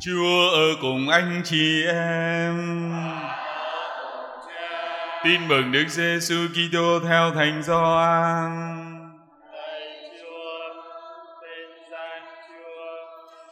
[0.00, 2.92] Chúa ở cùng anh chị em.
[5.24, 8.82] Tin mừng Đức Giêsu Kitô theo Thánh Gioan.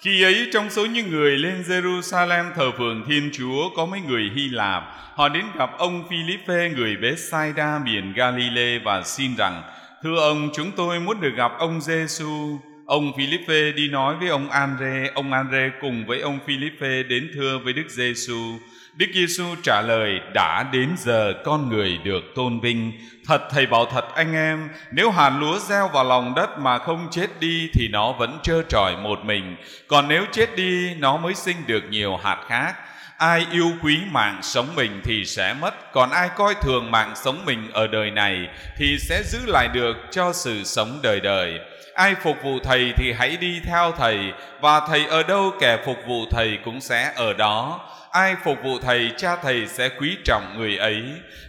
[0.01, 4.31] Khi ấy trong số những người lên Jerusalem thờ phượng Thiên Chúa có mấy người
[4.35, 4.83] Hy Lạp.
[5.15, 9.63] Họ đến gặp ông Philippe người Bethsaida miền Galilee và xin rằng
[10.03, 12.59] Thưa ông, chúng tôi muốn được gặp ông Giêsu.
[12.87, 17.59] Ông Philippe đi nói với ông Andre, ông Andre cùng với ông Philippe đến thưa
[17.59, 18.59] với Đức Giêsu.
[18.95, 22.93] Đức Giêsu trả lời: đã đến giờ con người được tôn vinh.
[23.27, 27.09] Thật thầy bảo thật anh em, nếu hạt lúa gieo vào lòng đất mà không
[27.11, 29.57] chết đi thì nó vẫn trơ trọi một mình,
[29.89, 32.75] còn nếu chết đi nó mới sinh được nhiều hạt khác.
[33.19, 37.45] Ai yêu quý mạng sống mình thì sẽ mất, còn ai coi thường mạng sống
[37.47, 41.61] mình ở đời này thì sẽ giữ lại được cho sự sống đời đời
[41.95, 45.97] ai phục vụ thầy thì hãy đi theo thầy, và thầy ở đâu kẻ phục
[46.07, 47.81] vụ thầy cũng sẽ ở đó.
[48.11, 51.03] Ai phục vụ thầy, cha thầy sẽ quý trọng người ấy.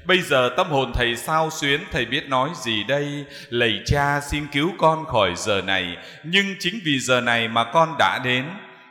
[0.06, 3.26] Bây giờ tâm hồn thầy sao xuyến, thầy biết nói gì đây?
[3.50, 5.98] Lạy cha, xin cứu con khỏi giờ này.
[6.24, 8.46] Nhưng chính vì giờ này mà con đã đến.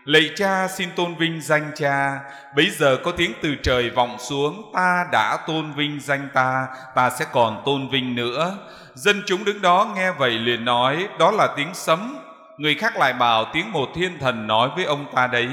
[0.05, 2.21] Lạy cha, xin tôn vinh danh cha.
[2.57, 7.11] Bấy giờ có tiếng từ trời vọng xuống, ta đã tôn vinh danh ta ta
[7.11, 8.59] sẽ còn tôn vinh nữa
[8.95, 12.17] dân chúng đứng đó nghe vậy liền nói đó là tiếng sấm
[12.59, 15.49] người khác lại bảo tiếng một thiên thần nói với ông ta đấy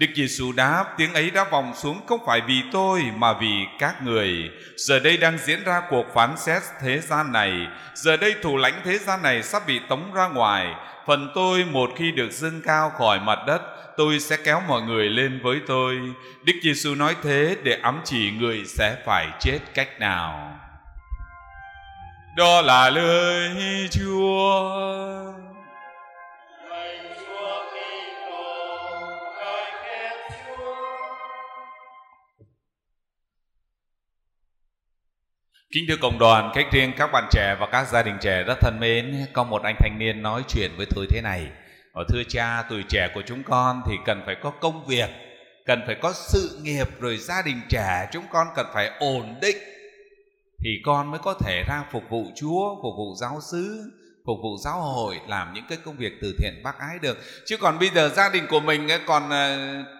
[0.00, 4.02] Đức Giêsu đáp, tiếng ấy đã vòng xuống không phải vì tôi mà vì các
[4.02, 4.50] người.
[4.76, 7.66] Giờ đây đang diễn ra cuộc phán xét thế gian này.
[7.94, 10.74] Giờ đây thủ lãnh thế gian này sắp bị tống ra ngoài.
[11.06, 13.62] Phần tôi một khi được dâng cao khỏi mặt đất,
[13.96, 15.98] tôi sẽ kéo mọi người lên với tôi.
[16.42, 20.59] Đức Giêsu nói thế để ám chỉ người sẽ phải chết cách nào.
[22.36, 25.32] Đó là lời Chúa.
[35.74, 38.60] Kính thưa cộng đoàn, cách riêng các bạn trẻ và các gia đình trẻ rất
[38.60, 41.46] thân mến, có một anh thanh niên nói chuyện với tôi thế này.
[41.92, 45.10] Ở thưa cha, tuổi trẻ của chúng con thì cần phải có công việc,
[45.66, 49.56] cần phải có sự nghiệp rồi gia đình trẻ chúng con cần phải ổn định
[50.64, 53.92] thì con mới có thể ra phục vụ Chúa, phục vụ giáo xứ,
[54.26, 57.18] phục vụ giáo hội làm những cái công việc từ thiện bác ái được.
[57.46, 59.56] Chứ còn bây giờ gia đình của mình ờ, còn ờ,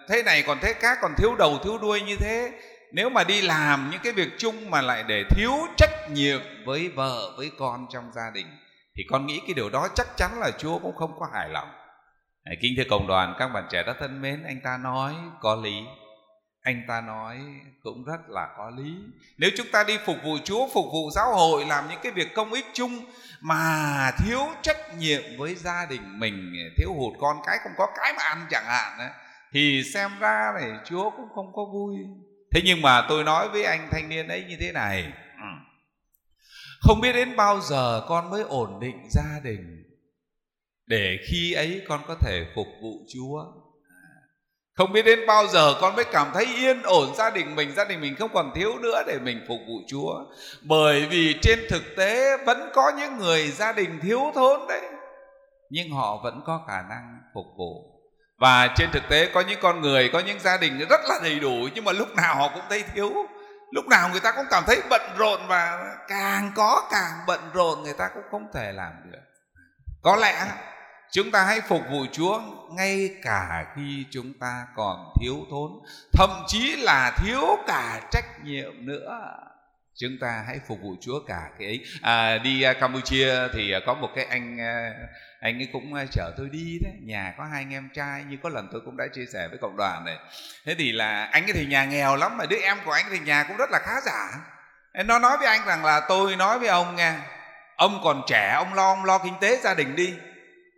[0.09, 2.51] thế này còn thế khác còn thiếu đầu thiếu đuôi như thế.
[2.93, 6.89] Nếu mà đi làm những cái việc chung mà lại để thiếu trách nhiệm với
[6.89, 8.47] vợ với con trong gia đình
[8.97, 11.67] thì con nghĩ cái điều đó chắc chắn là chúa cũng không có hài lòng.
[12.61, 15.73] Kính thưa cộng đoàn các bạn trẻ đã thân mến anh ta nói có lý
[16.61, 17.39] anh ta nói
[17.83, 18.93] cũng rất là có lý.
[19.37, 22.33] Nếu chúng ta đi phục vụ chúa, phục vụ giáo hội, làm những cái việc
[22.35, 23.05] công ích chung
[23.41, 28.13] mà thiếu trách nhiệm với gia đình mình, thiếu hụt con cái, không có cái
[28.17, 29.11] mà ăn chẳng hạn
[29.53, 31.97] thì xem ra này chúa cũng không có vui.
[32.51, 35.03] Thế nhưng mà tôi nói với anh thanh niên ấy như thế này.
[35.37, 35.47] Ừ.
[36.81, 39.83] Không biết đến bao giờ con mới ổn định gia đình
[40.85, 43.45] để khi ấy con có thể phục vụ chúa
[44.75, 47.85] không biết đến bao giờ con mới cảm thấy yên ổn gia đình mình, gia
[47.85, 50.13] đình mình không còn thiếu nữa để mình phục vụ chúa.
[50.61, 54.81] Bởi vì trên thực tế vẫn có những người gia đình thiếu thốn đấy,
[55.69, 57.91] nhưng họ vẫn có khả năng phục vụ.
[58.39, 61.39] Và trên thực tế có những con người, có những gia đình rất là đầy
[61.39, 63.13] đủ, nhưng mà lúc nào họ cũng thấy thiếu.
[63.71, 67.83] Lúc nào người ta cũng cảm thấy bận rộn và càng có càng bận rộn,
[67.83, 69.19] người ta cũng không thể làm được.
[70.01, 70.45] Có lẽ
[71.11, 72.41] chúng ta hãy phục vụ chúa
[72.71, 75.71] ngay cả khi chúng ta còn thiếu thốn
[76.13, 79.37] thậm chí là thiếu cả trách nhiệm nữa.
[79.95, 81.85] Chúng ta hãy phục vụ chúa cả cái ấy.
[82.01, 84.93] À, đi à, campuchia thì à, có một cái anh à,
[85.39, 86.93] anh ấy cũng chở tôi đi đấy.
[87.01, 89.57] Nhà có hai anh em trai như có lần tôi cũng đã chia sẻ với
[89.61, 90.17] cộng đoàn này.
[90.65, 93.19] Thế thì là anh ấy thì nhà nghèo lắm mà đứa em của anh thì
[93.19, 94.31] nhà cũng rất là khá giả.
[95.05, 97.13] Nó nói với anh rằng là tôi nói với ông nghe
[97.75, 100.13] ông còn trẻ ông lo ông lo kinh tế gia đình đi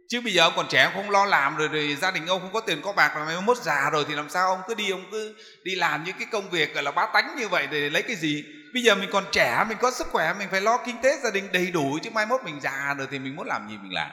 [0.09, 2.41] chứ bây giờ ông còn trẻ ông không lo làm rồi rồi gia đình ông
[2.41, 4.75] không có tiền có bạc rồi mai mốt già rồi thì làm sao ông cứ
[4.75, 7.67] đi, ông cứ đi làm những cái công việc, gọi là, bá tánh như vậy
[7.71, 8.43] để lấy cái gì?
[8.73, 11.31] Bây giờ mình còn trẻ, mình có sức khỏe, mình phải lo kinh tế gia
[11.31, 13.93] đình đầy đủ chứ mai mốt mình già rồi thì mình muốn làm gì mình
[13.93, 14.11] làm?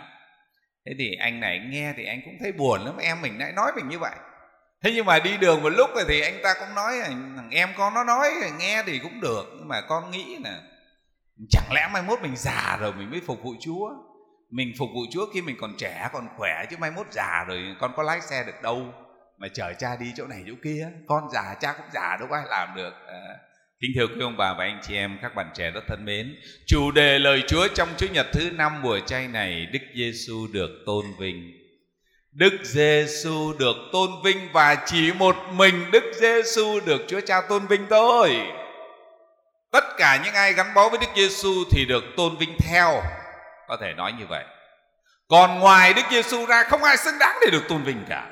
[0.86, 3.72] Thế thì anh này nghe thì anh cũng thấy buồn lắm, em mình lại nói
[3.76, 4.14] mình như vậy.
[4.84, 7.68] Thế nhưng mà đi đường một lúc rồi thì anh ta cũng nói thằng em
[7.76, 10.60] con nó nói nghe thì cũng được, nhưng mà con nghĩ là
[11.50, 13.90] chẳng lẽ mai mốt mình già rồi mình mới phục vụ chúa?
[14.50, 17.76] Mình phục vụ chúa khi mình còn trẻ còn khỏe chứ mai mốt già rồi
[17.80, 18.94] con có lái xe được đâu
[19.38, 22.36] mà chở cha đi chỗ này chỗ kia con già cha cũng già đâu có
[22.36, 23.36] ai làm được à.
[23.80, 26.36] Kính thưa quý ông bà và anh chị em, các bạn trẻ rất thân mến,
[26.66, 30.70] chủ đề lời Chúa trong Chúa Nhật thứ năm mùa chay này, Đức Giêsu được
[30.86, 31.52] tôn vinh.
[32.32, 37.66] Đức Giêsu được tôn vinh và chỉ một mình Đức Giêsu được Chúa Cha tôn
[37.66, 38.36] vinh thôi.
[39.72, 43.02] Tất cả những ai gắn bó với Đức Giêsu thì được tôn vinh theo,
[43.70, 44.44] có thể nói như vậy.
[45.28, 48.30] Còn ngoài Đức Giêsu ra không ai xứng đáng để được tôn vinh cả.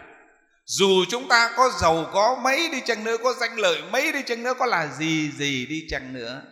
[0.64, 4.22] Dù chúng ta có giàu có mấy đi chăng nữa, có danh lợi mấy đi
[4.26, 6.42] chăng nữa, có là gì gì đi chăng nữa,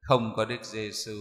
[0.00, 1.16] không có Đức Giêsu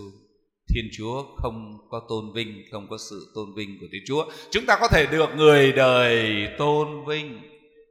[0.74, 4.26] Thiên Chúa không có tôn vinh, không có sự tôn vinh của Thiên Chúa.
[4.52, 7.42] Chúng ta có thể được người đời tôn vinh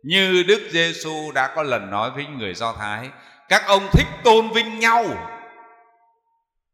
[0.02, 3.08] như Đức Giêsu đã có lần nói với người Do Thái,
[3.48, 5.04] các ông thích tôn vinh nhau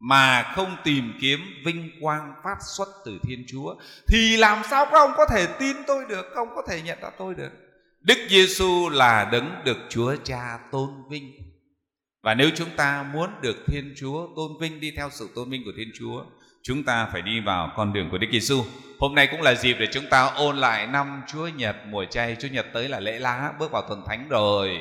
[0.09, 3.75] mà không tìm kiếm vinh quang phát xuất từ Thiên Chúa
[4.09, 7.11] thì làm sao các ông có thể tin tôi được, không có thể nhận ra
[7.19, 7.51] tôi được.
[8.01, 11.33] Đức Giêsu là đấng được Chúa Cha tôn vinh
[12.23, 15.65] và nếu chúng ta muốn được Thiên Chúa tôn vinh đi theo sự tôn vinh
[15.65, 16.25] của Thiên Chúa,
[16.67, 18.65] chúng ta phải đi vào con đường của Đức Giêsu.
[18.99, 22.37] Hôm nay cũng là dịp để chúng ta ôn lại năm Chúa Nhật mùa chay.
[22.39, 24.79] Chúa Nhật tới là lễ lá, bước vào tuần thánh rồi.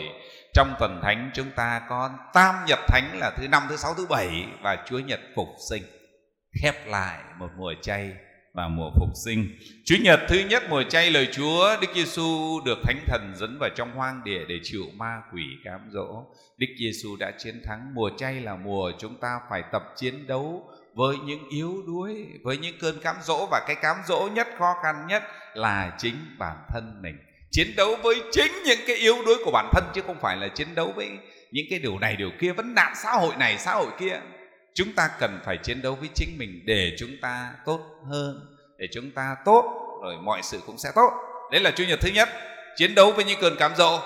[0.54, 4.06] Trong tuần thánh chúng ta có Tam Nhật Thánh là thứ năm, thứ sáu, thứ
[4.10, 5.84] bảy và Chúa Nhật phục sinh
[6.62, 8.12] khép lại một mùa chay
[8.54, 9.50] và mùa phục sinh.
[9.86, 13.70] Chúa Nhật thứ nhất mùa chay lời Chúa, Đức Giêsu được Thánh Thần dẫn vào
[13.76, 16.24] trong hoang địa để chịu ma quỷ cám dỗ.
[16.58, 17.94] Đức Giêsu đã chiến thắng.
[17.94, 22.58] Mùa chay là mùa chúng ta phải tập chiến đấu với những yếu đuối, với
[22.58, 26.58] những cơn cám dỗ và cái cám dỗ nhất khó khăn nhất là chính bản
[26.74, 27.16] thân mình.
[27.52, 30.48] Chiến đấu với chính những cái yếu đuối của bản thân chứ không phải là
[30.48, 31.10] chiến đấu với
[31.52, 34.20] những cái điều này điều kia vấn nạn xã hội này xã hội kia.
[34.74, 37.80] Chúng ta cần phải chiến đấu với chính mình để chúng ta tốt
[38.12, 38.40] hơn
[38.78, 39.64] để chúng ta tốt
[40.04, 41.10] rồi mọi sự cũng sẽ tốt.
[41.52, 42.30] Đấy là chủ nhật thứ nhất
[42.76, 44.00] chiến đấu với những cơn cám dỗ.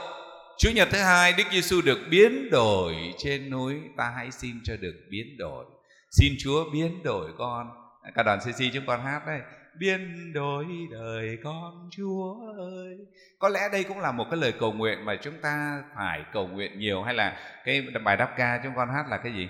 [0.57, 3.75] Chủ nhật thứ hai đức giêsu được biến đổi trên núi.
[3.97, 5.65] Ta hãy xin cho được biến đổi
[6.11, 7.67] xin chúa biến đổi con.
[8.15, 9.41] Cả đoàn cc chúng con hát đấy
[9.79, 12.97] biến đổi đời con, chúa ơi.
[13.39, 16.47] Có lẽ đây cũng là một cái lời cầu nguyện mà chúng ta phải cầu
[16.47, 19.49] nguyện nhiều, hay là cái bài đáp ca chúng con hát là cái gì?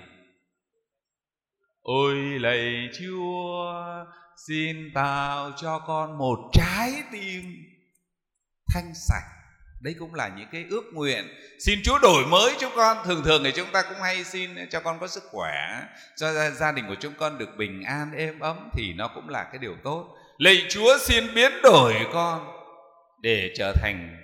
[1.82, 3.74] Ôi lạy chúa,
[4.46, 7.44] xin tạo cho con một trái tim
[8.74, 9.39] thanh sạch
[9.80, 11.28] đấy cũng là những cái ước nguyện.
[11.58, 12.96] Xin chúa đổi mới chúng con.
[13.04, 15.82] Thường thường thì chúng ta cũng hay xin cho con có sức khỏe,
[16.16, 19.42] cho gia đình của chúng con được bình an, êm ấm thì nó cũng là
[19.42, 20.16] cái điều tốt.
[20.38, 22.46] Lạy chúa xin biến đổi con
[23.22, 24.16] để trở thành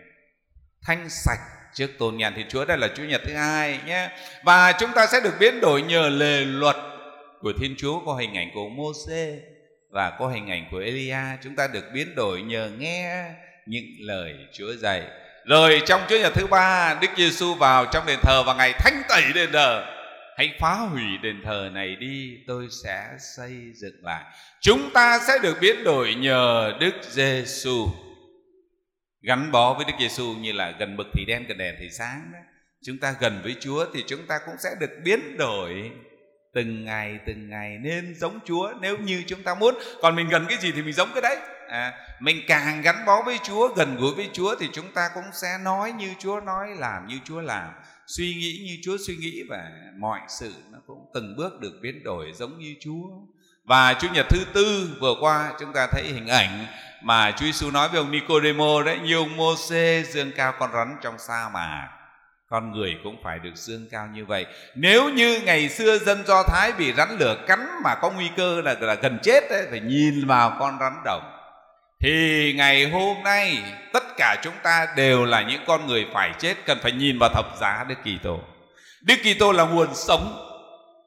[0.83, 1.41] thanh sạch
[1.75, 2.65] trước tôn nhàn thì chúa.
[2.65, 4.11] Đây là chủ nhật thứ hai nhé.
[4.45, 6.77] Và chúng ta sẽ được biến đổi nhờ lề luật
[7.41, 8.05] của Thiên Chúa.
[8.07, 9.41] Có hình ảnh của Môsê
[9.91, 11.19] và có hình ảnh của Elia.
[11.43, 13.31] Chúng ta được biến đổi nhờ nghe
[13.67, 15.03] những lời Chúa dạy
[15.47, 19.03] rồi trong Chúa nhật thứ ba, Đức Giêsu vào trong đền thờ và ngày thánh
[19.09, 19.87] tẩy đền thờ.
[20.37, 24.25] Hãy phá hủy đền thờ này đi, tôi sẽ xây dựng lại.
[24.61, 27.89] Chúng ta sẽ được biến đổi nhờ Đức Giêsu.
[29.23, 32.31] Gắn bó với Đức Giêsu như là gần bực thì đen, gần đèn thì sáng
[32.33, 32.39] đó.
[32.85, 35.91] chúng ta gần với Chúa thì chúng ta cũng sẽ được biến đổi
[36.55, 37.79] từng ngày từng ngày.
[37.83, 39.79] Nên giống Chúa nếu như chúng ta muốn.
[40.03, 41.37] Còn mình gần cái gì thì mình giống cái đấy
[41.69, 45.25] à, mình càng gắn bó với Chúa gần gũi với Chúa thì chúng ta cũng
[45.33, 47.69] sẽ nói như Chúa nói làm như Chúa làm.
[48.07, 52.05] Suy nghĩ như Chúa suy nghĩ và mọi sự nó cũng từng bước được biến
[52.05, 53.09] đổi giống như Chúa.
[53.65, 56.67] Và Chủ nhật thứ tư vừa qua chúng ta thấy hình ảnh
[57.03, 60.97] mà Chúa Giêsu nói với ông Nicodemo đấy như ông Môsê dương cao con rắn
[61.03, 61.89] trong sa mạc.
[62.49, 64.47] Con người cũng phải được dương cao như vậy.
[64.75, 68.61] Nếu như ngày xưa dân do thái bị rắn lửa cắn mà có nguy cơ
[68.61, 71.36] là là gần chết ấy, phải nhìn vào con rắn đồng
[72.01, 73.63] thì ngày hôm nay
[73.93, 77.31] tất cả chúng ta đều là những con người phải chết cần phải nhìn vào
[77.35, 78.41] thập giá Đức Kitô.
[79.03, 80.43] Đức Kitô là nguồn sống.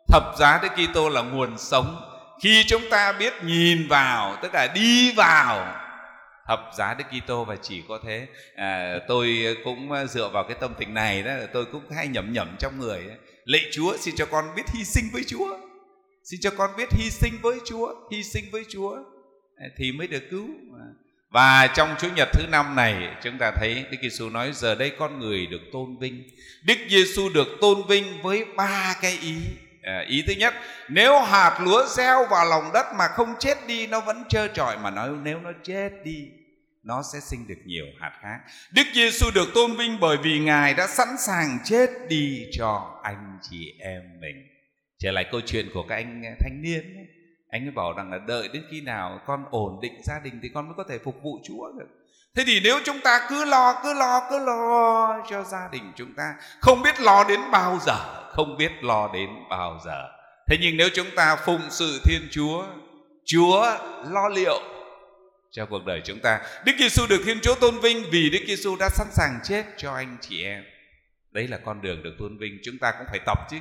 [0.08, 2.02] Thập giá Đức Kitô là nguồn sống.
[2.42, 5.76] Khi chúng ta biết nhìn vào, tức là đi vào
[6.50, 10.74] thập giá Đức Kitô và chỉ có thế à, tôi cũng dựa vào cái tâm
[10.80, 13.18] tình này đó tôi cũng hay nhẩm nhẩm trong người ấy.
[13.46, 15.58] lạy Chúa xin cho con biết hy sinh với Chúa
[16.24, 18.98] xin cho con biết hy sinh với Chúa hy sinh với Chúa
[19.60, 20.86] Ờ, thì mới được cứu ờ,
[21.30, 24.92] và trong Chúa Nhật thứ năm này chúng ta thấy Đức Giêsu nói giờ đây
[25.00, 26.24] con người được tôn vinh.
[26.64, 29.36] Đức Giêsu được tôn vinh với ba cái ý.
[29.84, 30.54] À, ý thứ nhất,
[30.90, 34.78] nếu hạt lúa gieo vào lòng đất mà không chết đi nó vẫn trơ trọi
[34.78, 36.28] mà nói nếu nó chết đi
[36.84, 38.40] nó sẽ sinh được nhiều hạt khác.
[38.72, 43.38] Đức Giêsu được tôn vinh bởi vì Ngài đã sẵn sàng chết đi cho anh
[43.50, 44.48] chị em mình.
[45.00, 47.19] Trở lại câu chuyện của các anh thanh niên ấy.
[47.50, 50.50] Anh ấy bảo rằng là đợi đến khi nào con ổn định gia đình thì
[50.54, 51.88] con mới có thể phục vụ Chúa được.
[52.36, 56.14] Thế thì nếu chúng ta cứ lo, cứ lo, cứ lo cho gia đình chúng
[56.14, 60.08] ta Không biết lo đến bao giờ, không biết lo đến bao giờ
[60.48, 62.66] Thế nhưng nếu chúng ta phụng sự Thiên Chúa
[63.26, 63.78] Chúa
[64.10, 64.62] lo liệu
[65.52, 66.42] cho cuộc đời chúng ta.
[66.66, 69.94] Đức Giêsu được Thiên Chúa tôn vinh vì Đức Giêsu đã sẵn sàng chết cho
[69.94, 70.64] anh chị em.
[71.32, 73.58] Đấy là con đường được tôn vinh, chúng ta cũng phải tập chứ.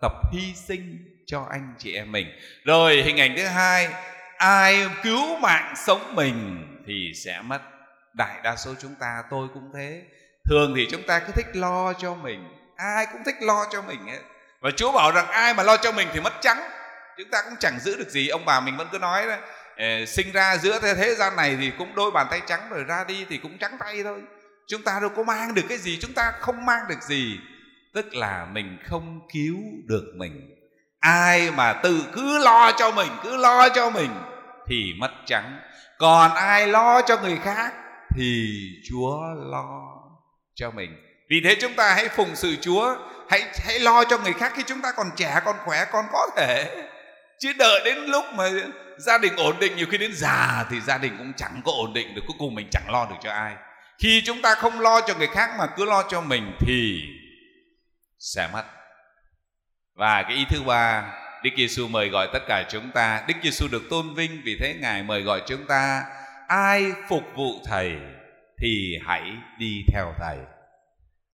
[0.00, 2.26] Tập hy sinh cho anh chị em mình.
[2.64, 3.88] Rồi hình ảnh thứ hai,
[4.36, 7.60] ai cứu mạng sống mình thì sẽ mất.
[8.14, 10.02] Đại đa số chúng ta tôi cũng thế.
[10.44, 14.06] Thường thì chúng ta cứ thích lo cho mình, ai cũng thích lo cho mình
[14.06, 14.18] ấy.
[14.60, 16.58] Và Chúa bảo rằng ai mà lo cho mình thì mất trắng.
[17.18, 19.38] Chúng ta cũng chẳng giữ được gì, ông bà mình vẫn cứ nói đấy
[20.06, 23.04] sinh ra giữa thế, thế gian này thì cũng đôi bàn tay trắng rồi ra
[23.04, 24.22] đi thì cũng trắng tay thôi
[24.66, 27.38] chúng ta đâu có mang được cái gì chúng ta không mang được gì
[27.94, 29.56] tức là mình không cứu
[29.86, 30.59] được mình
[31.00, 34.10] ai mà tự cứ lo cho mình, cứ lo cho mình
[34.68, 35.60] thì mất trắng.
[35.98, 37.72] Còn ai lo cho người khác
[38.16, 38.48] thì
[38.90, 39.80] chúa lo
[40.54, 40.96] cho mình.
[41.30, 42.96] Vì thế chúng ta hãy phụng sự chúa,
[43.30, 46.28] hãy hãy lo cho người khác khi chúng ta còn trẻ, còn khỏe, còn có
[46.36, 46.86] thể.
[47.38, 48.44] Chứ đợi đến lúc mà
[48.98, 51.92] gia đình ổn định, nhiều khi đến già thì gia đình cũng chẳng có ổn
[51.92, 53.54] định được, cuối cùng mình chẳng lo được cho ai.
[53.98, 57.02] Khi chúng ta không lo cho người khác mà cứ lo cho mình thì
[58.18, 58.64] sẽ mất
[60.00, 63.22] và cái ý thứ ba, Đức Giêsu mời gọi tất cả chúng ta.
[63.28, 66.04] Đức Giêsu được tôn vinh vì thế Ngài mời gọi chúng ta,
[66.48, 67.96] ai phục vụ thầy
[68.60, 70.36] thì hãy đi theo thầy.